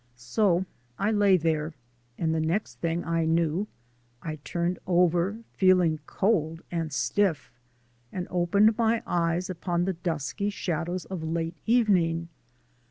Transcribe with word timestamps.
So 0.15 0.65
I 0.97 1.11
lay 1.11 1.37
there 1.37 1.75
and 2.17 2.33
the 2.33 2.39
next 2.39 2.79
thing 2.81 3.05
I 3.05 3.25
knew, 3.25 3.67
I 4.23 4.37
turned 4.37 4.79
over, 4.87 5.43
feeling 5.53 5.99
cold 6.07 6.63
and 6.71 6.91
stiff, 6.91 7.51
and 8.11 8.25
opened 8.31 8.79
my 8.79 9.03
eyes 9.05 9.47
upon 9.47 9.85
the 9.85 9.93
dusky 9.93 10.49
shadows 10.49 11.05
of 11.05 11.21
late 11.21 11.57
evening. 11.67 12.29